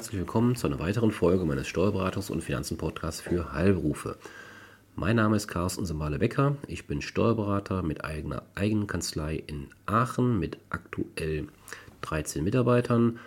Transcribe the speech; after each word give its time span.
Herzlich 0.00 0.20
willkommen 0.20 0.56
zu 0.56 0.66
einer 0.66 0.78
weiteren 0.78 1.10
Folge 1.10 1.44
meines 1.44 1.66
Steuerberatungs- 1.66 2.30
und 2.30 2.42
Finanzen-Podcasts 2.42 3.20
für 3.20 3.52
Heilberufe. 3.52 4.16
Mein 4.96 5.16
Name 5.16 5.36
ist 5.36 5.46
Carsten 5.46 5.84
Semale-Becker. 5.84 6.56
Ich 6.68 6.86
bin 6.86 7.02
Steuerberater 7.02 7.82
mit 7.82 8.02
eigener 8.02 8.44
eigenen 8.54 8.86
Kanzlei 8.86 9.42
in 9.46 9.66
Aachen 9.84 10.38
mit 10.38 10.56
aktuell 10.70 11.48
13 12.00 12.42
Mitarbeitern. 12.42 13.18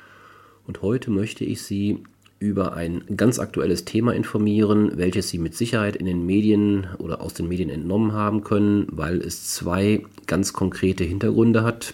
Und 0.65 0.81
heute 0.81 1.11
möchte 1.11 1.45
ich 1.45 1.61
Sie 1.61 2.05
über 2.39 2.73
ein 2.73 3.03
ganz 3.17 3.37
aktuelles 3.37 3.85
Thema 3.85 4.15
informieren, 4.15 4.97
welches 4.97 5.29
Sie 5.29 5.37
mit 5.37 5.53
Sicherheit 5.53 5.95
in 5.95 6.07
den 6.07 6.25
Medien 6.25 6.87
oder 6.97 7.21
aus 7.21 7.35
den 7.35 7.47
Medien 7.47 7.69
entnommen 7.69 8.13
haben 8.13 8.43
können, 8.43 8.87
weil 8.89 9.21
es 9.21 9.53
zwei 9.53 10.03
ganz 10.25 10.53
konkrete 10.53 11.03
Hintergründe 11.03 11.61
hat. 11.61 11.93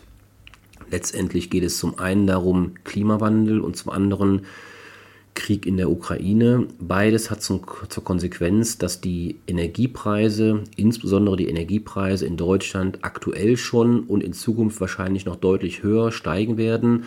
Letztendlich 0.91 1.49
geht 1.49 1.63
es 1.63 1.77
zum 1.77 1.99
einen 1.99 2.27
darum 2.27 2.73
Klimawandel 2.83 3.59
und 3.59 3.77
zum 3.77 3.91
anderen 3.91 4.41
Krieg 5.35 5.65
in 5.65 5.77
der 5.77 5.89
Ukraine. 5.89 6.67
Beides 6.79 7.31
hat 7.31 7.41
zum, 7.41 7.61
zur 7.87 8.03
Konsequenz, 8.03 8.77
dass 8.77 9.01
die 9.01 9.37
Energiepreise, 9.47 10.63
insbesondere 10.75 11.37
die 11.37 11.47
Energiepreise 11.47 12.25
in 12.25 12.37
Deutschland 12.37 12.99
aktuell 13.03 13.55
schon 13.57 14.01
und 14.01 14.21
in 14.21 14.33
Zukunft 14.33 14.81
wahrscheinlich 14.81 15.25
noch 15.25 15.37
deutlich 15.37 15.81
höher 15.81 16.11
steigen 16.11 16.57
werden. 16.57 17.05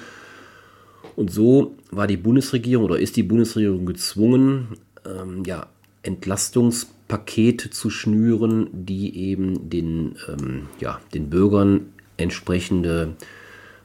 Und 1.14 1.30
so 1.30 1.77
war 1.91 2.06
die 2.06 2.16
Bundesregierung 2.16 2.86
oder 2.86 2.98
ist 2.98 3.16
die 3.16 3.22
Bundesregierung 3.22 3.84
gezwungen, 3.84 4.78
ähm, 5.05 5.42
ja, 5.44 5.66
Entlastungspakete 6.03 7.70
zu 7.70 7.91
schnüren, 7.91 8.69
die 8.72 9.16
eben 9.16 9.69
den, 9.69 10.16
ähm, 10.28 10.69
ja, 10.80 11.00
den 11.12 11.28
Bürgern 11.28 11.92
entsprechende 12.16 13.14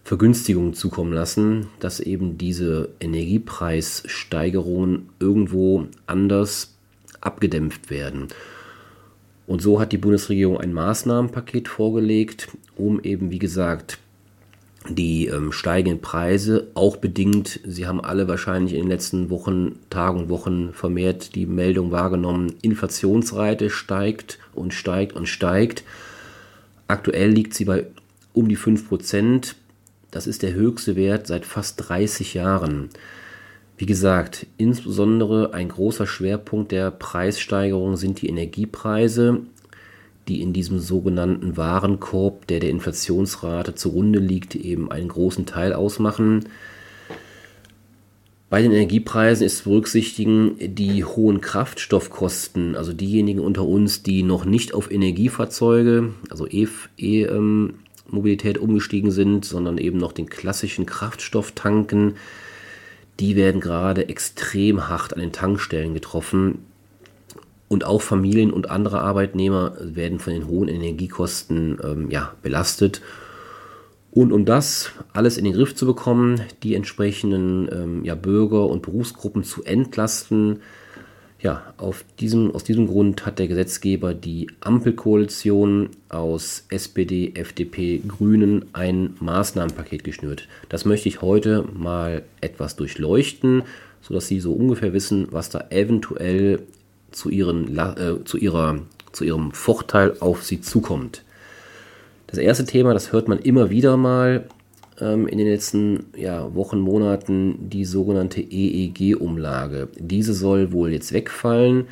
Vergünstigungen 0.08 0.73
zukommen 0.73 1.11
lassen, 1.11 1.67
dass 1.81 2.00
eben 2.00 2.38
diese 2.38 2.88
Energiepreissteigerungen 3.02 5.09
irgendwo 5.19 5.88
anders 6.05 6.77
abgedämpft 7.19 7.89
werden. 7.89 8.30
Und 9.47 9.61
so 9.61 9.81
hat 9.81 9.91
die 9.91 9.97
Bundesregierung 9.97 10.61
ein 10.61 10.72
Maßnahmenpaket 10.72 11.67
vorgelegt, 11.67 12.47
um 12.78 13.02
eben, 13.02 13.31
wie 13.31 13.39
gesagt, 13.39 13.97
die 14.88 15.25
ähm, 15.25 15.52
steigenden 15.52 16.00
Preise, 16.00 16.67
auch 16.73 16.95
bedingt, 16.95 17.59
Sie 17.66 17.85
haben 17.85 18.00
alle 18.00 18.30
wahrscheinlich 18.30 18.75
in 18.75 18.83
den 18.83 18.88
letzten 18.88 19.30
Wochen, 19.30 19.78
Tagen 19.89 20.22
und 20.22 20.30
Wochen 20.30 20.72
vermehrt 20.72 21.35
die 21.35 21.45
Meldung 21.45 21.91
wahrgenommen, 21.91 22.53
Inflationsrate 22.61 23.69
steigt 23.69 24.39
und 24.55 24.73
steigt 24.73 25.17
und 25.17 25.28
steigt. 25.28 25.83
Aktuell 26.88 27.30
liegt 27.30 27.53
sie 27.53 27.66
bei 27.66 27.88
um 28.31 28.47
die 28.47 28.55
5 28.55 28.88
Prozent. 28.88 29.58
Das 30.18 30.26
ist 30.26 30.42
der 30.42 30.54
höchste 30.54 30.96
Wert 30.96 31.28
seit 31.28 31.46
fast 31.46 31.90
30 31.90 32.34
Jahren. 32.34 32.90
Wie 33.78 33.86
gesagt, 33.86 34.48
insbesondere 34.58 35.54
ein 35.54 35.70
großer 35.70 36.08
Schwerpunkt 36.08 36.72
der 36.72 36.90
Preissteigerung 36.90 37.98
sind 37.98 38.24
die 38.24 38.28
Energiepreise, 38.28 39.42
die 40.28 40.42
in 40.42 40.54
diesem 40.54 40.80
sogenannten 40.80 41.56
Warenkorb, 41.56 42.48
der 42.48 42.62
der 42.62 42.72
Inflationsrate 42.72 43.76
zugrunde 43.76 44.18
liegt, 44.18 44.56
eben 44.56 44.92
einen 44.92 45.09
großen 45.09 45.46
Teil 45.46 45.74
ausmachen. 45.74 46.46
Bei 48.50 48.64
den 48.64 48.72
Energiepreisen 48.72 49.46
ist 49.46 49.59
zu 49.59 49.70
berücksichtigen 49.70 50.56
die 50.59 51.04
hohen 51.04 51.42
Kraftstoffkosten, 51.42 52.76
also 52.76 52.92
diejenigen 52.92 53.42
unter 53.42 53.68
uns, 53.68 54.02
die 54.02 54.24
noch 54.24 54.46
nicht 54.46 54.74
auf 54.74 54.90
Energiefahrzeuge, 54.90 56.16
also 56.31 56.47
E, 56.47 56.68
e 56.97 57.22
ähm, 57.25 57.75
Mobilität 58.09 58.57
umgestiegen 58.57 59.12
sind, 59.12 59.45
sondern 59.45 59.78
eben 59.78 59.97
noch 59.97 60.12
den 60.12 60.29
klassischen 60.29 60.85
Kraftstofftanken. 60.85 62.16
Die 63.19 63.35
werden 63.35 63.62
gerade 63.62 64.09
extrem 64.09 64.88
hart 64.90 65.13
an 65.13 65.19
den 65.19 65.31
Tankstellen 65.31 65.94
getroffen. 65.94 66.59
Und 67.69 67.85
auch 67.85 68.01
Familien 68.01 68.51
und 68.51 68.69
andere 68.69 69.01
Arbeitnehmer 69.01 69.75
werden 69.81 70.19
von 70.19 70.34
den 70.34 70.47
hohen 70.47 70.69
Energiekosten 70.69 71.79
ähm, 71.84 72.09
ja, 72.09 72.34
belastet. 72.41 73.01
Und 74.12 74.31
um 74.31 74.46
das 74.46 74.91
alles 75.13 75.38
in 75.38 75.44
den 75.44 75.53
Griff 75.53 75.75
zu 75.75 75.85
bekommen, 75.85 76.41
die 76.63 76.75
entsprechenden 76.75 77.69
ähm, 77.72 78.06
ja, 78.06 78.16
Bürger 78.16 78.67
und 78.67 78.81
Berufsgruppen 78.81 79.44
zu 79.44 79.63
entlasten, 79.63 80.62
ja, 81.40 81.74
auf 81.78 82.03
diesem, 82.20 82.53
aus 82.56 82.64
diesem 82.64 82.88
Grund 82.88 83.25
hat 83.25 83.38
der 83.38 83.48
Gesetzgeber 83.48 84.16
die 84.16 84.48
Ampelkoalition 84.59 85.90
aus 86.09 86.66
SPD, 86.70 87.34
FDP, 87.36 88.02
Grünen 88.08 88.66
ein 88.74 89.16
Maßnahmenpaket 89.20 90.03
geschnürt. 90.03 90.47
Das 90.70 90.86
möchte 90.86 91.09
ich 91.09 91.22
heute 91.22 91.64
mal 91.74 92.24
etwas 92.42 92.76
durchleuchten, 92.76 93.64
sodass 94.02 94.28
Sie 94.28 94.40
so 94.40 94.53
ungefähr 94.53 94.94
wissen, 94.94 95.28
was 95.30 95.50
da 95.50 95.66
eventuell 95.70 96.64
zu, 97.12 97.30
ihren, 97.30 97.78
äh, 97.78 98.24
zu, 98.26 98.38
ihrer, 98.38 98.80
zu 99.12 99.24
Ihrem 99.24 99.52
Vorteil 99.52 100.16
auf 100.20 100.44
Sie 100.44 100.62
zukommt. 100.62 101.24
Das 102.26 102.40
erste 102.40 102.66
Thema, 102.66 102.94
das 102.94 103.12
hört 103.12 103.28
man 103.28 103.40
immer 103.40 103.70
wieder 103.70 103.96
mal, 103.96 104.46
ähm, 105.00 105.28
in 105.28 105.38
den 105.38 105.47
letzten 105.47 106.08
ja, 106.16 106.53
Wochen, 106.56 106.80
Monaten 106.80 107.69
die 107.69 107.85
sogenannte 107.85 108.41
EEG-Umlage. 108.41 109.90
Diese 109.97 110.34
soll 110.34 110.72
wohl 110.72 110.91
jetzt 110.91 111.13
wegfallen. 111.13 111.85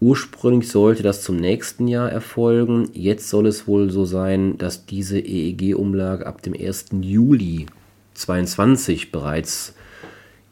Ursprünglich 0.00 0.68
sollte 0.68 1.02
das 1.02 1.22
zum 1.22 1.36
nächsten 1.36 1.86
Jahr 1.86 2.10
erfolgen. 2.10 2.88
Jetzt 2.92 3.28
soll 3.28 3.46
es 3.46 3.68
wohl 3.68 3.90
so 3.90 4.04
sein, 4.04 4.58
dass 4.58 4.84
diese 4.86 5.18
EEG-Umlage 5.18 6.26
ab 6.26 6.42
dem 6.42 6.54
1. 6.54 6.86
Juli 7.00 7.66
2022 8.14 9.12
bereits 9.12 9.74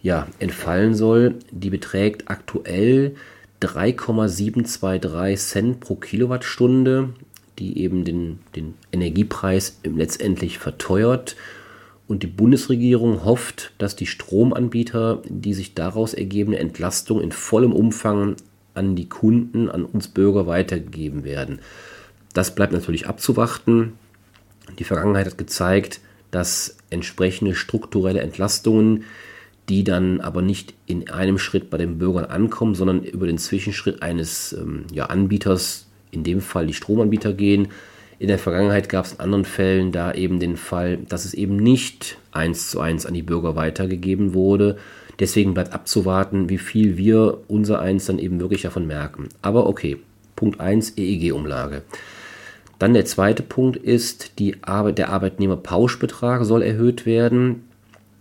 ja, 0.03 0.29
entfallen 0.39 0.95
soll. 0.95 1.35
Die 1.51 1.71
beträgt 1.71 2.31
aktuell 2.31 3.17
3,723 3.61 5.39
Cent 5.39 5.81
pro 5.81 5.97
Kilowattstunde, 5.97 7.11
die 7.59 7.79
eben 7.79 8.05
den, 8.05 8.39
den 8.57 8.75
Energiepreis 8.93 9.81
letztendlich 9.85 10.59
verteuert. 10.59 11.37
Und 12.11 12.25
die 12.25 12.27
Bundesregierung 12.27 13.25
hofft, 13.25 13.71
dass 13.79 13.95
die 13.95 14.07
Stromanbieter 14.07 15.23
die 15.29 15.55
sich 15.55 15.75
daraus 15.75 16.13
ergebende 16.13 16.59
Entlastung 16.59 17.21
in 17.21 17.31
vollem 17.31 17.73
Umfang 17.73 18.35
an 18.75 18.97
die 18.97 19.09
Kunden, 19.09 19.71
an 19.71 19.85
uns 19.85 20.09
Bürger 20.09 20.49
weitergegeben 20.49 21.23
werden. 21.23 21.61
Das 22.35 22.57
bleibt 22.57 22.73
natürlich 22.73 23.07
abzuwarten. 23.07 23.93
Die 24.81 24.83
Vergangenheit 24.83 25.27
hat 25.27 25.39
gezeigt, 25.39 26.01
dass 26.33 26.79
entsprechende 26.91 27.55
strukturelle 27.55 28.23
Entlastungen, 28.23 29.05
die 29.69 29.85
dann 29.85 30.21
aber 30.21 30.43
nicht 30.43 30.75
in 30.87 31.11
einem 31.11 31.39
Schritt 31.39 31.71
bei 31.71 31.79
den 31.79 31.99
Bürgern 31.99 32.25
ankommen, 32.25 32.75
sondern 32.75 33.05
über 33.05 33.29
den 33.29 33.39
Zwischenschritt 33.39 34.03
eines 34.03 34.53
ähm, 34.53 34.87
ja, 34.93 35.07
Anbieters, 35.07 35.87
in 36.11 36.25
dem 36.25 36.41
Fall 36.41 36.67
die 36.67 36.75
Stromanbieter 36.75 37.33
gehen, 37.33 37.69
in 38.21 38.29
der 38.29 38.39
Vergangenheit 38.39 38.91
gab 38.91 39.07
es 39.07 39.15
in 39.15 39.21
anderen 39.21 39.47
Fällen 39.47 39.93
da 39.93 40.13
eben 40.13 40.41
den 40.41 40.59
Fall, 40.59 40.99
dass 40.99 41.25
es 41.25 41.33
eben 41.33 41.57
nicht 41.57 42.19
eins 42.33 42.71
zu 42.71 42.79
eins 42.79 43.07
an 43.07 43.15
die 43.15 43.23
Bürger 43.23 43.57
weitergegeben 43.57 44.35
wurde. 44.35 44.77
Deswegen 45.19 45.55
bleibt 45.55 45.73
abzuwarten, 45.73 46.51
wie 46.51 46.59
viel 46.59 46.99
wir 46.99 47.39
unser 47.49 47.81
eins 47.81 48.05
dann 48.05 48.19
eben 48.19 48.39
wirklich 48.39 48.61
davon 48.61 48.87
merken. 48.87 49.31
Aber 49.41 49.67
okay, 49.67 49.97
Punkt 50.37 50.61
1 50.61 50.99
EEG-Umlage. 50.99 51.81
Dann 52.79 52.93
der 52.93 53.07
zweite 53.07 53.43
Punkt 53.43 53.79
ist, 53.79 54.39
die 54.39 54.63
Arbeit, 54.63 54.99
der 54.99 55.09
Arbeitnehmerpauschbetrag 55.09 56.45
soll 56.45 56.63
erhöht 56.63 57.07
werden. 57.07 57.65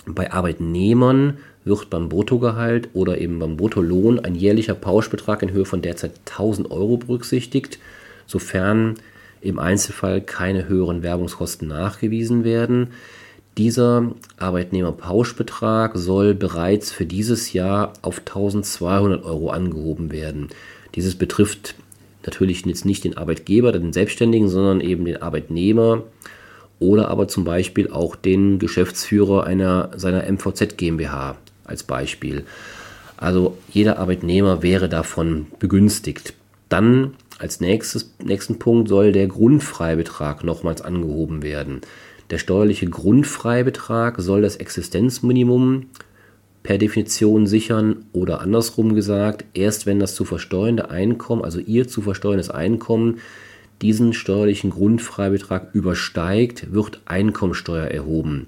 Bei 0.06 0.32
Arbeitnehmern 0.32 1.40
wird 1.66 1.90
beim 1.90 2.08
Bruttogehalt 2.08 2.88
oder 2.94 3.20
eben 3.20 3.38
beim 3.38 3.58
Bruttolohn 3.58 4.18
ein 4.20 4.36
jährlicher 4.36 4.76
Pauschbetrag 4.76 5.44
in 5.44 5.52
Höhe 5.52 5.66
von 5.66 5.82
derzeit 5.82 6.14
1000 6.26 6.72
Euro 6.72 6.96
berücksichtigt, 6.96 7.80
sofern 8.28 8.96
im 9.42 9.60
Einzelfall 9.60 10.22
keine 10.22 10.68
höheren 10.68 11.04
Werbungskosten 11.04 11.68
nachgewiesen 11.68 12.44
werden. 12.44 12.90
Dieser 13.58 14.12
Arbeitnehmerpauschbetrag 14.38 15.98
soll 15.98 16.34
bereits 16.34 16.92
für 16.92 17.06
dieses 17.06 17.52
Jahr 17.54 17.94
auf 18.02 18.20
1200 18.20 19.24
Euro 19.24 19.50
angehoben 19.50 20.12
werden. 20.12 20.50
Dieses 20.96 21.16
betrifft 21.16 21.76
natürlich 22.26 22.66
jetzt 22.66 22.86
nicht 22.86 23.04
den 23.04 23.18
Arbeitgeber, 23.18 23.72
den 23.72 23.94
Selbstständigen, 23.94 24.50
sondern 24.50 24.82
eben 24.82 25.06
den 25.06 25.22
Arbeitnehmer 25.22 26.04
oder 26.80 27.10
aber 27.10 27.28
zum 27.28 27.44
Beispiel 27.44 27.92
auch 27.92 28.16
den 28.16 28.60
Geschäftsführer 28.60 29.44
einer 29.46 29.92
seiner 29.96 30.30
MVZ 30.32 30.78
GmbH 30.78 31.36
als 31.66 31.84
Beispiel. 31.84 32.46
Also 33.18 33.58
jeder 33.72 34.00
Arbeitnehmer 34.00 34.64
wäre 34.64 34.88
davon 34.88 35.48
begünstigt. 35.60 36.34
Dann 36.70 37.16
als 37.40 37.62
nächstes, 37.62 38.14
nächsten 38.24 38.60
Punkt 38.60 38.90
soll 38.90 39.12
der 39.12 39.28
Grundfreibetrag 39.28 40.44
nochmals 40.44 40.82
angehoben 40.82 41.42
werden. 41.42 41.82
Der 42.30 42.38
steuerliche 42.38 42.88
Grundfreibetrag 42.88 44.20
soll 44.20 44.42
das 44.42 44.58
Existenzminimum 44.58 45.88
per 46.62 46.78
Definition 46.78 47.48
sichern 47.48 48.06
oder 48.12 48.42
andersrum 48.42 48.94
gesagt, 48.94 49.46
erst 49.54 49.86
wenn 49.86 50.00
das 50.00 50.14
zu 50.14 50.26
versteuernde 50.26 50.90
Einkommen, 50.92 51.44
also 51.44 51.60
ihr 51.60 51.88
zu 51.88 52.02
versteuerndes 52.02 52.50
Einkommen, 52.50 53.20
diesen 53.82 54.14
steuerlichen 54.14 54.70
Grundfreibetrag 54.70 55.70
übersteigt, 55.74 56.74
wird 56.74 57.02
Einkommensteuer 57.06 57.88
erhoben. 57.88 58.48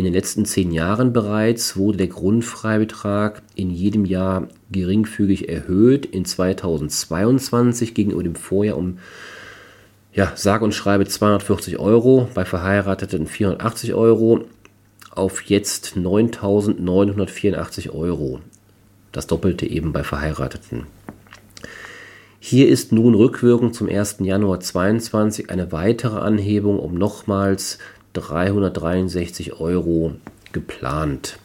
In 0.00 0.04
den 0.04 0.14
letzten 0.14 0.46
zehn 0.46 0.72
Jahren 0.72 1.12
bereits 1.12 1.76
wurde 1.76 1.98
der 1.98 2.06
Grundfreibetrag 2.06 3.42
in 3.54 3.68
jedem 3.68 4.06
Jahr 4.06 4.48
geringfügig 4.70 5.50
erhöht. 5.50 6.06
In 6.06 6.24
2022 6.24 7.92
gegenüber 7.92 8.22
dem 8.22 8.34
Vorjahr 8.34 8.78
um 8.78 8.96
ja, 10.14 10.32
sage 10.36 10.64
und 10.64 10.72
schreibe 10.72 11.04
240 11.04 11.78
Euro, 11.78 12.30
bei 12.32 12.46
Verheirateten 12.46 13.26
480 13.26 13.92
Euro 13.92 14.46
auf 15.10 15.42
jetzt 15.42 15.98
9.984 15.98 17.90
Euro. 17.90 18.40
Das 19.12 19.26
Doppelte 19.26 19.66
eben 19.66 19.92
bei 19.92 20.02
Verheirateten. 20.02 20.86
Hier 22.38 22.70
ist 22.70 22.90
nun 22.90 23.14
rückwirkend 23.14 23.74
zum 23.74 23.90
1. 23.90 24.16
Januar 24.20 24.60
2022 24.60 25.50
eine 25.50 25.72
weitere 25.72 26.20
Anhebung 26.20 26.78
um 26.78 26.94
nochmals 26.94 27.76
363 28.14 29.60
Euro 29.60 30.14
geplant. 30.52 31.38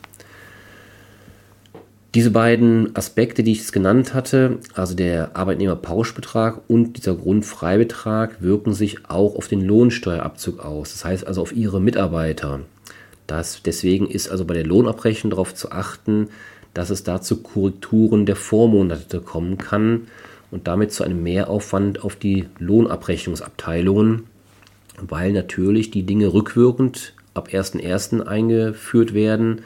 Diese 2.15 2.31
beiden 2.31 2.95
Aspekte, 2.95 3.43
die 3.43 3.51
ich 3.51 3.57
jetzt 3.57 3.73
genannt 3.73 4.13
hatte, 4.13 4.59
also 4.73 4.95
der 4.95 5.35
Arbeitnehmerpauschbetrag 5.35 6.61
und 6.69 6.95
dieser 6.95 7.13
Grundfreibetrag, 7.13 8.41
wirken 8.41 8.73
sich 8.73 9.09
auch 9.09 9.35
auf 9.35 9.49
den 9.49 9.59
Lohnsteuerabzug 9.59 10.63
aus. 10.63 10.93
Das 10.93 11.03
heißt 11.03 11.27
also 11.27 11.41
auf 11.41 11.53
Ihre 11.53 11.81
Mitarbeiter. 11.81 12.61
Das, 13.27 13.61
deswegen 13.63 14.09
ist 14.09 14.29
also 14.29 14.45
bei 14.45 14.53
der 14.53 14.65
Lohnabrechnung 14.65 15.31
darauf 15.31 15.53
zu 15.53 15.71
achten, 15.73 16.29
dass 16.73 16.89
es 16.89 17.03
dazu 17.03 17.43
Korrekturen 17.43 18.25
der 18.25 18.37
Vormonate 18.37 19.19
kommen 19.19 19.57
kann 19.57 20.07
und 20.51 20.67
damit 20.67 20.93
zu 20.93 21.03
einem 21.03 21.21
Mehraufwand 21.21 22.01
auf 22.01 22.15
die 22.15 22.45
Lohnabrechnungsabteilungen, 22.59 24.23
weil 25.01 25.31
natürlich 25.33 25.91
die 25.91 26.03
Dinge 26.03 26.33
rückwirkend 26.33 27.13
ab 27.33 27.49
1.1. 27.51 28.21
eingeführt 28.21 29.13
werden 29.13 29.61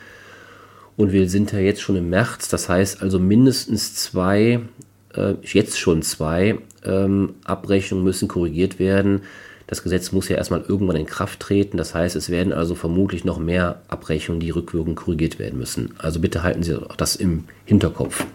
und 1.00 1.14
wir 1.14 1.30
sind 1.30 1.54
ja 1.54 1.60
jetzt 1.60 1.82
schon 1.82 1.96
im 1.96 2.10
März, 2.10 2.50
das 2.50 2.68
heißt 2.68 3.02
also 3.02 3.20
mindestens 3.20 3.96
zwei, 3.96 4.60
äh, 5.14 5.36
jetzt 5.44 5.80
schon 5.80 6.02
zwei 6.02 6.60
ähm, 6.84 7.36
Abrechnungen 7.46 8.04
müssen 8.04 8.28
korrigiert 8.28 8.80
werden. 8.80 9.22
Das 9.66 9.82
Gesetz 9.82 10.12
muss 10.12 10.28
ja 10.28 10.36
erstmal 10.36 10.66
irgendwann 10.68 10.98
in 10.98 11.06
Kraft 11.06 11.40
treten. 11.40 11.78
Das 11.78 11.96
heißt, 11.96 12.18
es 12.18 12.30
werden 12.30 12.52
also 12.52 12.76
vermutlich 12.76 13.24
noch 13.24 13.40
mehr 13.40 13.82
Abrechnungen, 13.88 14.42
die 14.42 14.50
rückwirkend 14.50 14.98
korrigiert 14.98 15.40
werden 15.40 15.58
müssen. 15.58 15.94
Also 16.00 16.20
bitte 16.20 16.44
halten 16.44 16.64
Sie 16.64 16.76
auch 16.76 16.96
das 16.96 17.16
im 17.16 17.46
Hinterkopf. 17.64 18.26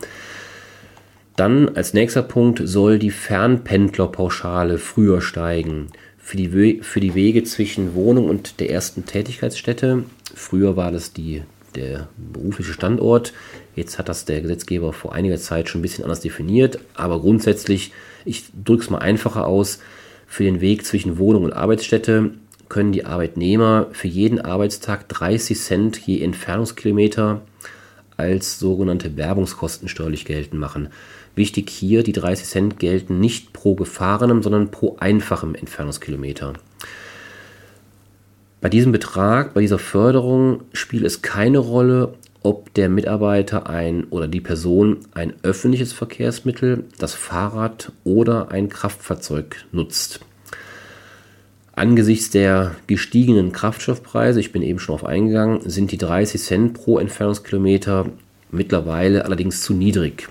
Dann 1.36 1.70
als 1.76 1.94
nächster 1.94 2.22
Punkt 2.22 2.60
soll 2.64 2.98
die 2.98 3.10
Fernpendlerpauschale 3.10 4.78
früher 4.78 5.20
steigen. 5.20 5.88
Für 6.18 6.36
die, 6.36 6.80
für 6.82 7.00
die 7.00 7.14
Wege 7.14 7.44
zwischen 7.44 7.94
Wohnung 7.94 8.28
und 8.28 8.60
der 8.60 8.70
ersten 8.70 9.04
Tätigkeitsstätte. 9.04 10.04
Früher 10.34 10.76
war 10.76 10.90
das 10.90 11.12
die 11.12 11.42
der 11.74 12.08
berufliche 12.16 12.72
Standort. 12.72 13.32
Jetzt 13.74 13.98
hat 13.98 14.08
das 14.08 14.24
der 14.24 14.40
Gesetzgeber 14.40 14.92
vor 14.92 15.12
einiger 15.12 15.36
Zeit 15.38 15.68
schon 15.68 15.80
ein 15.80 15.82
bisschen 15.82 16.04
anders 16.04 16.20
definiert, 16.20 16.78
aber 16.94 17.20
grundsätzlich, 17.20 17.92
ich 18.24 18.44
drücke 18.64 18.84
es 18.84 18.90
mal 18.90 18.98
einfacher 18.98 19.46
aus, 19.46 19.80
für 20.26 20.44
den 20.44 20.60
Weg 20.60 20.84
zwischen 20.86 21.18
Wohnung 21.18 21.44
und 21.44 21.52
Arbeitsstätte 21.52 22.30
können 22.68 22.92
die 22.92 23.04
Arbeitnehmer 23.04 23.88
für 23.92 24.08
jeden 24.08 24.40
Arbeitstag 24.40 25.08
30 25.08 25.58
Cent 25.58 25.98
je 25.98 26.22
Entfernungskilometer 26.22 27.42
als 28.16 28.58
sogenannte 28.58 29.16
Werbungskosten 29.16 29.88
steuerlich 29.88 30.24
geltend 30.24 30.60
machen. 30.60 30.88
Wichtig 31.34 31.70
hier, 31.70 32.02
die 32.02 32.12
30 32.12 32.46
Cent 32.46 32.78
gelten 32.78 33.20
nicht 33.20 33.52
pro 33.52 33.74
gefahrenem, 33.74 34.42
sondern 34.42 34.70
pro 34.70 34.96
einfachem 34.98 35.54
Entfernungskilometer. 35.54 36.54
Bei 38.60 38.68
diesem 38.68 38.92
Betrag, 38.92 39.52
bei 39.52 39.60
dieser 39.60 39.78
Förderung 39.78 40.62
spielt 40.72 41.04
es 41.04 41.22
keine 41.22 41.58
Rolle, 41.58 42.14
ob 42.42 42.72
der 42.74 42.88
Mitarbeiter 42.88 43.68
ein 43.68 44.04
oder 44.04 44.28
die 44.28 44.40
Person 44.40 45.00
ein 45.12 45.34
öffentliches 45.42 45.92
Verkehrsmittel, 45.92 46.84
das 46.98 47.14
Fahrrad 47.14 47.92
oder 48.04 48.50
ein 48.50 48.68
Kraftfahrzeug 48.68 49.64
nutzt. 49.72 50.20
Angesichts 51.76 52.30
der 52.30 52.76
gestiegenen 52.86 53.52
Kraftstoffpreise, 53.52 54.40
ich 54.40 54.52
bin 54.52 54.62
eben 54.62 54.78
schon 54.78 54.94
auf 54.94 55.04
eingegangen, 55.04 55.68
sind 55.68 55.90
die 55.90 55.98
30 55.98 56.40
Cent 56.40 56.74
pro 56.74 56.98
Entfernungskilometer 56.98 58.06
mittlerweile 58.50 59.24
allerdings 59.24 59.62
zu 59.62 59.74
niedrig. 59.74 60.28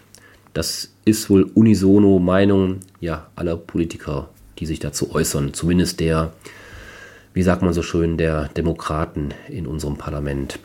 Das 0.54 0.94
ist 1.04 1.30
wohl 1.30 1.44
unisono 1.54 2.20
Meinung 2.20 2.80
ja, 3.02 3.28
aller 3.36 3.58
Politiker, 3.58 4.30
die 4.60 4.66
sich 4.66 4.80
dazu 4.80 5.14
äußern, 5.14 5.54
zumindest 5.54 6.00
der 6.00 6.32
wie 7.34 7.42
sagt 7.42 7.64
man 7.64 7.74
so 7.74 7.82
schön, 7.82 8.18
der 8.18 8.50
Demokraten 8.50 9.30
in 9.50 9.66
unserem 9.66 9.98
Parlament. 9.98 10.60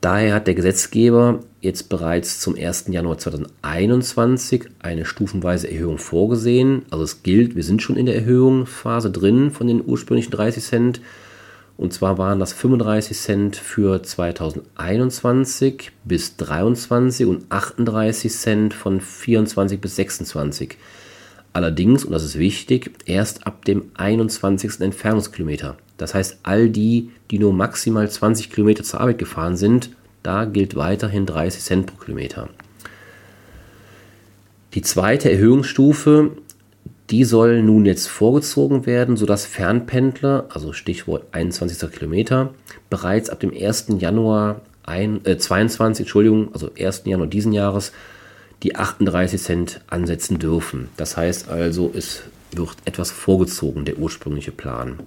Daher 0.00 0.34
hat 0.34 0.46
der 0.46 0.54
Gesetzgeber 0.54 1.40
jetzt 1.60 1.90
bereits 1.90 2.40
zum 2.40 2.56
1. 2.56 2.86
Januar 2.88 3.18
2021 3.18 4.64
eine 4.78 5.04
stufenweise 5.04 5.70
Erhöhung 5.70 5.98
vorgesehen. 5.98 6.86
Also 6.90 7.04
es 7.04 7.22
gilt, 7.22 7.54
wir 7.54 7.64
sind 7.64 7.82
schon 7.82 7.96
in 7.96 8.06
der 8.06 8.14
Erhöhungsphase 8.14 9.10
drin 9.10 9.50
von 9.50 9.66
den 9.66 9.84
ursprünglichen 9.84 10.30
30 10.30 10.64
Cent. 10.64 11.00
Und 11.76 11.92
zwar 11.92 12.16
waren 12.16 12.40
das 12.40 12.54
35 12.54 13.16
Cent 13.16 13.56
für 13.56 14.02
2021 14.02 15.92
bis 16.04 16.36
23 16.36 17.26
und 17.26 17.44
38 17.50 18.32
Cent 18.32 18.74
von 18.74 19.02
24 19.02 19.82
bis 19.82 19.96
26. 19.96 20.78
Allerdings, 21.52 22.04
und 22.04 22.12
das 22.12 22.24
ist 22.24 22.38
wichtig, 22.38 22.92
erst 23.04 23.46
ab 23.46 23.66
dem 23.66 23.90
21. 23.94 24.80
Entfernungskilometer. 24.80 25.76
Das 26.00 26.14
heißt, 26.14 26.38
all 26.42 26.70
die, 26.70 27.10
die 27.30 27.38
nur 27.38 27.52
maximal 27.52 28.08
20 28.08 28.50
Kilometer 28.50 28.82
zur 28.82 29.00
Arbeit 29.00 29.18
gefahren 29.18 29.56
sind, 29.56 29.90
da 30.22 30.44
gilt 30.44 30.74
weiterhin 30.76 31.26
30 31.26 31.62
Cent 31.62 31.86
pro 31.86 31.96
Kilometer. 31.96 32.48
Die 34.74 34.82
zweite 34.82 35.30
Erhöhungsstufe, 35.30 36.30
die 37.10 37.24
soll 37.24 37.62
nun 37.62 37.84
jetzt 37.84 38.08
vorgezogen 38.08 38.86
werden, 38.86 39.16
sodass 39.16 39.44
Fernpendler, 39.44 40.46
also 40.50 40.72
Stichwort 40.72 41.24
21. 41.32 41.90
Kilometer, 41.90 42.54
bereits 42.88 43.28
ab 43.28 43.40
dem 43.40 43.52
1. 43.52 43.98
Januar 43.98 44.62
ein, 44.84 45.24
äh, 45.26 45.36
22, 45.36 46.04
Entschuldigung, 46.04 46.54
also 46.54 46.70
1. 46.78 47.02
Januar 47.06 47.26
diesen 47.26 47.52
Jahres 47.52 47.92
die 48.62 48.76
38 48.76 49.40
Cent 49.40 49.80
ansetzen 49.88 50.38
dürfen. 50.38 50.88
Das 50.96 51.16
heißt 51.16 51.48
also, 51.48 51.90
es 51.94 52.22
wird 52.52 52.76
etwas 52.84 53.10
vorgezogen, 53.10 53.84
der 53.84 53.98
ursprüngliche 53.98 54.52
Plan. 54.52 54.98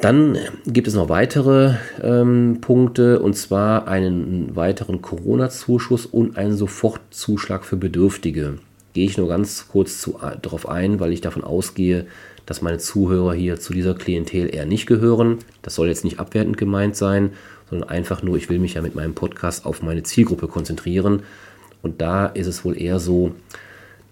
Dann 0.00 0.38
gibt 0.64 0.86
es 0.86 0.94
noch 0.94 1.08
weitere 1.08 1.74
ähm, 2.00 2.58
Punkte 2.60 3.18
und 3.18 3.34
zwar 3.34 3.88
einen 3.88 4.54
weiteren 4.54 5.02
Corona-Zuschuss 5.02 6.06
und 6.06 6.36
einen 6.36 6.56
Sofortzuschlag 6.56 7.64
für 7.64 7.76
Bedürftige. 7.76 8.58
Gehe 8.92 9.06
ich 9.06 9.18
nur 9.18 9.28
ganz 9.28 9.66
kurz 9.66 10.06
äh, 10.06 10.36
darauf 10.40 10.68
ein, 10.68 11.00
weil 11.00 11.12
ich 11.12 11.20
davon 11.20 11.42
ausgehe, 11.42 12.06
dass 12.46 12.62
meine 12.62 12.78
Zuhörer 12.78 13.34
hier 13.34 13.58
zu 13.58 13.72
dieser 13.72 13.94
Klientel 13.94 14.54
eher 14.54 14.66
nicht 14.66 14.86
gehören. 14.86 15.38
Das 15.62 15.74
soll 15.74 15.88
jetzt 15.88 16.04
nicht 16.04 16.20
abwertend 16.20 16.56
gemeint 16.56 16.94
sein, 16.94 17.30
sondern 17.68 17.88
einfach 17.88 18.22
nur, 18.22 18.36
ich 18.36 18.48
will 18.48 18.60
mich 18.60 18.74
ja 18.74 18.82
mit 18.82 18.94
meinem 18.94 19.14
Podcast 19.14 19.66
auf 19.66 19.82
meine 19.82 20.04
Zielgruppe 20.04 20.46
konzentrieren. 20.46 21.24
Und 21.82 22.00
da 22.00 22.26
ist 22.26 22.46
es 22.46 22.64
wohl 22.64 22.80
eher 22.80 23.00
so, 23.00 23.32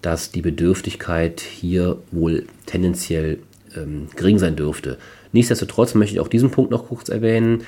dass 0.01 0.31
die 0.31 0.41
Bedürftigkeit 0.41 1.39
hier 1.39 1.97
wohl 2.11 2.45
tendenziell 2.65 3.39
ähm, 3.75 4.07
gering 4.15 4.37
sein 4.37 4.55
dürfte. 4.55 4.97
Nichtsdestotrotz 5.37 5.93
möchte 5.93 6.15
ich 6.15 6.19
auch 6.19 6.29
diesen 6.29 6.49
Punkt 6.49 6.71
noch 6.71 6.87
kurz 6.87 7.09
erwähnen. 7.09 7.61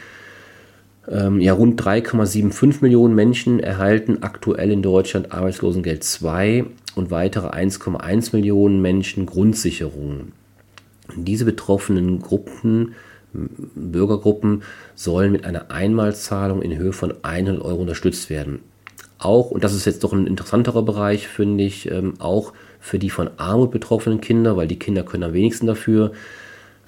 Ähm, 1.07 1.39
ja, 1.39 1.53
rund 1.53 1.79
3,75 1.79 2.77
Millionen 2.81 3.13
Menschen 3.13 3.59
erhalten 3.59 4.23
aktuell 4.23 4.71
in 4.71 4.81
Deutschland 4.81 5.31
Arbeitslosengeld 5.31 6.03
2 6.03 6.65
und 6.95 7.11
weitere 7.11 7.49
1,1 7.49 8.35
Millionen 8.35 8.81
Menschen 8.81 9.27
Grundsicherungen. 9.27 10.31
Diese 11.15 11.45
betroffenen 11.45 12.19
Gruppen 12.23 12.95
Bürgergruppen 13.33 14.63
sollen 14.95 15.31
mit 15.31 15.45
einer 15.45 15.69
Einmalzahlung 15.69 16.63
in 16.63 16.75
Höhe 16.75 16.91
von 16.91 17.13
100 17.21 17.61
Euro 17.63 17.81
unterstützt 17.81 18.31
werden. 18.31 18.61
Auch, 19.19 19.51
und 19.51 19.63
das 19.63 19.75
ist 19.75 19.85
jetzt 19.85 20.03
doch 20.03 20.11
ein 20.11 20.25
interessanterer 20.25 20.81
Bereich, 20.81 21.27
finde 21.27 21.65
ich, 21.65 21.91
ähm, 21.91 22.15
auch 22.17 22.51
für 22.79 22.97
die 22.97 23.11
von 23.11 23.29
Armut 23.37 23.69
betroffenen 23.69 24.21
Kinder, 24.21 24.57
weil 24.57 24.67
die 24.67 24.79
Kinder 24.79 25.03
können 25.03 25.25
am 25.25 25.33
wenigsten 25.33 25.67
dafür, 25.67 26.13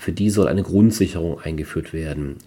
für 0.01 0.11
die 0.11 0.31
soll 0.31 0.47
eine 0.47 0.63
Grundsicherung 0.63 1.39
eingeführt 1.39 1.93
werden. 1.93 2.37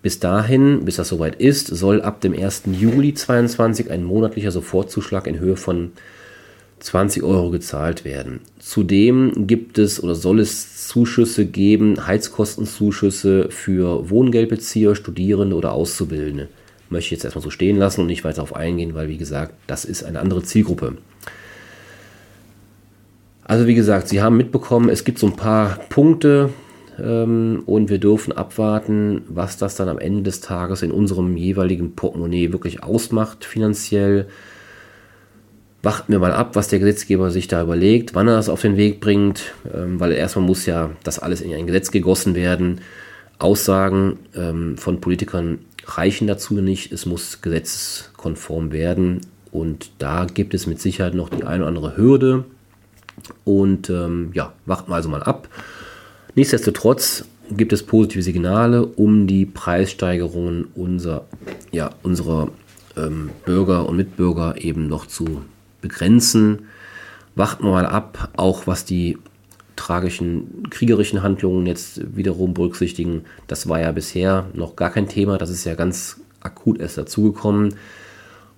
Bis 0.00 0.20
dahin, 0.20 0.86
bis 0.86 0.96
das 0.96 1.08
soweit 1.08 1.36
ist, 1.36 1.66
soll 1.66 2.00
ab 2.00 2.22
dem 2.22 2.32
1. 2.32 2.62
Juli 2.72 3.12
2022 3.12 3.90
ein 3.90 4.04
monatlicher 4.04 4.50
Sofortzuschlag 4.50 5.26
in 5.26 5.38
Höhe 5.38 5.58
von 5.58 5.92
20 6.80 7.22
Euro 7.22 7.50
gezahlt 7.50 8.06
werden. 8.06 8.40
Zudem 8.58 9.46
gibt 9.46 9.76
es 9.76 10.02
oder 10.02 10.14
soll 10.14 10.40
es 10.40 10.88
Zuschüsse 10.88 11.44
geben, 11.44 12.06
Heizkostenzuschüsse 12.06 13.50
für 13.50 14.08
Wohngeldbezieher, 14.08 14.94
Studierende 14.94 15.56
oder 15.56 15.72
Auszubildende. 15.72 16.48
Möchte 16.88 17.08
ich 17.08 17.10
jetzt 17.12 17.24
erstmal 17.24 17.44
so 17.44 17.50
stehen 17.50 17.76
lassen 17.76 18.00
und 18.00 18.06
nicht 18.06 18.24
weiter 18.24 18.36
darauf 18.36 18.56
eingehen, 18.56 18.94
weil 18.94 19.10
wie 19.10 19.18
gesagt, 19.18 19.52
das 19.66 19.84
ist 19.84 20.04
eine 20.04 20.20
andere 20.20 20.42
Zielgruppe. 20.42 20.96
Also 23.44 23.66
wie 23.66 23.74
gesagt, 23.74 24.08
Sie 24.08 24.22
haben 24.22 24.38
mitbekommen, 24.38 24.88
es 24.88 25.04
gibt 25.04 25.18
so 25.18 25.26
ein 25.26 25.36
paar 25.36 25.78
Punkte, 25.90 26.48
ähm, 27.02 27.62
und 27.66 27.90
wir 27.90 27.98
dürfen 27.98 28.32
abwarten, 28.32 29.22
was 29.28 29.56
das 29.56 29.76
dann 29.76 29.88
am 29.88 29.98
Ende 29.98 30.22
des 30.22 30.40
Tages 30.40 30.82
in 30.82 30.90
unserem 30.90 31.36
jeweiligen 31.36 31.94
Portemonnaie 31.94 32.52
wirklich 32.52 32.82
ausmacht 32.82 33.44
finanziell. 33.44 34.26
Warten 35.82 36.12
wir 36.12 36.18
mal 36.18 36.32
ab, 36.32 36.56
was 36.56 36.68
der 36.68 36.78
Gesetzgeber 36.78 37.30
sich 37.30 37.46
da 37.46 37.62
überlegt, 37.62 38.14
wann 38.14 38.28
er 38.28 38.36
das 38.36 38.48
auf 38.48 38.62
den 38.62 38.76
Weg 38.76 39.00
bringt, 39.00 39.54
ähm, 39.72 40.00
weil 40.00 40.12
erstmal 40.12 40.46
muss 40.46 40.66
ja 40.66 40.90
das 41.02 41.18
alles 41.18 41.40
in 41.40 41.52
ein 41.52 41.66
Gesetz 41.66 41.90
gegossen 41.90 42.34
werden. 42.34 42.80
Aussagen 43.38 44.18
ähm, 44.34 44.78
von 44.78 45.00
Politikern 45.00 45.58
reichen 45.86 46.26
dazu 46.26 46.54
nicht, 46.54 46.92
es 46.92 47.04
muss 47.04 47.42
gesetzeskonform 47.42 48.72
werden 48.72 49.20
und 49.50 49.90
da 49.98 50.24
gibt 50.24 50.54
es 50.54 50.66
mit 50.66 50.80
Sicherheit 50.80 51.14
noch 51.14 51.28
die 51.28 51.44
eine 51.44 51.62
oder 51.62 51.68
andere 51.68 51.96
Hürde. 51.96 52.44
Und 53.44 53.90
ähm, 53.90 54.30
ja, 54.34 54.52
warten 54.66 54.90
wir 54.90 54.96
also 54.96 55.08
mal 55.08 55.22
ab. 55.22 55.48
Nichtsdestotrotz 56.34 57.24
gibt 57.50 57.72
es 57.72 57.82
positive 57.82 58.22
Signale, 58.22 58.86
um 58.86 59.26
die 59.26 59.46
Preissteigerungen 59.46 60.66
unser, 60.74 61.26
ja, 61.70 61.90
unserer 62.02 62.48
ähm, 62.96 63.30
Bürger 63.44 63.88
und 63.88 63.96
Mitbürger 63.96 64.56
eben 64.58 64.88
noch 64.88 65.06
zu 65.06 65.42
begrenzen. 65.80 66.66
Warten 67.34 67.64
wir 67.64 67.72
mal 67.72 67.86
ab, 67.86 68.30
auch 68.36 68.66
was 68.66 68.84
die 68.84 69.18
tragischen 69.76 70.68
kriegerischen 70.70 71.22
Handlungen 71.22 71.66
jetzt 71.66 72.16
wiederum 72.16 72.54
berücksichtigen. 72.54 73.24
Das 73.48 73.68
war 73.68 73.80
ja 73.80 73.92
bisher 73.92 74.46
noch 74.54 74.76
gar 74.76 74.90
kein 74.90 75.08
Thema. 75.08 75.36
Das 75.36 75.50
ist 75.50 75.64
ja 75.64 75.74
ganz 75.74 76.20
akut 76.40 76.80
erst 76.80 76.98
dazugekommen. 76.98 77.74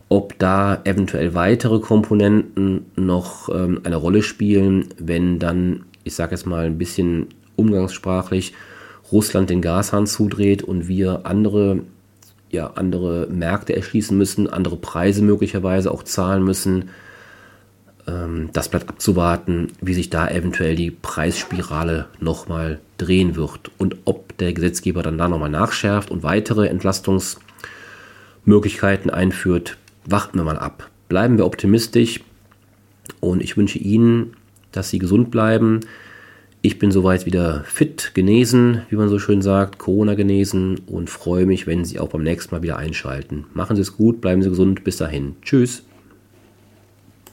Ob 0.08 0.38
da 0.38 0.80
eventuell 0.84 1.34
weitere 1.34 1.80
Komponenten 1.80 2.86
noch 2.94 3.48
ähm, 3.48 3.80
eine 3.82 3.96
Rolle 3.96 4.22
spielen, 4.22 4.88
wenn 4.98 5.38
dann, 5.38 5.84
ich 6.04 6.14
sage 6.14 6.32
jetzt 6.32 6.46
mal 6.46 6.66
ein 6.66 6.78
bisschen 6.78 7.26
umgangssprachlich, 7.56 8.52
Russland 9.10 9.50
den 9.50 9.62
Gashahn 9.62 10.06
zudreht 10.06 10.62
und 10.62 10.88
wir 10.88 11.20
andere, 11.24 11.80
ja, 12.50 12.72
andere 12.74 13.28
Märkte 13.30 13.74
erschließen 13.74 14.16
müssen, 14.16 14.48
andere 14.48 14.76
Preise 14.76 15.22
möglicherweise 15.22 15.90
auch 15.90 16.02
zahlen 16.02 16.44
müssen 16.44 16.90
ähm, 18.06 18.50
das 18.52 18.68
bleibt 18.68 18.88
abzuwarten, 18.88 19.72
wie 19.80 19.94
sich 19.94 20.10
da 20.10 20.28
eventuell 20.28 20.76
die 20.76 20.90
Preisspirale 20.90 22.06
nochmal 22.20 22.80
drehen 22.98 23.36
wird 23.36 23.70
und 23.78 23.96
ob 24.04 24.36
der 24.38 24.52
Gesetzgeber 24.52 25.02
dann 25.02 25.16
da 25.18 25.28
nochmal 25.28 25.50
nachschärft 25.50 26.10
und 26.10 26.22
weitere 26.22 26.68
Entlastungsmöglichkeiten 26.68 29.10
einführt. 29.10 29.76
Warten 30.04 30.38
wir 30.38 30.44
mal 30.44 30.58
ab. 30.58 30.88
Bleiben 31.08 31.38
wir 31.38 31.46
optimistisch 31.46 32.20
und 33.20 33.42
ich 33.42 33.56
wünsche 33.56 33.78
Ihnen, 33.78 34.34
dass 34.72 34.90
Sie 34.90 34.98
gesund 34.98 35.30
bleiben. 35.30 35.80
Ich 36.62 36.78
bin 36.78 36.90
soweit 36.90 37.26
wieder 37.26 37.62
fit, 37.64 38.12
genesen, 38.14 38.82
wie 38.90 38.96
man 38.96 39.08
so 39.08 39.18
schön 39.18 39.40
sagt, 39.40 39.78
Corona 39.78 40.14
genesen 40.14 40.80
und 40.86 41.10
freue 41.10 41.46
mich, 41.46 41.66
wenn 41.66 41.84
Sie 41.84 42.00
auch 42.00 42.08
beim 42.08 42.22
nächsten 42.22 42.54
Mal 42.54 42.62
wieder 42.62 42.76
einschalten. 42.76 43.44
Machen 43.54 43.76
Sie 43.76 43.82
es 43.82 43.96
gut, 43.96 44.20
bleiben 44.20 44.42
Sie 44.42 44.48
gesund, 44.48 44.82
bis 44.82 44.96
dahin. 44.96 45.36
Tschüss. 45.42 45.84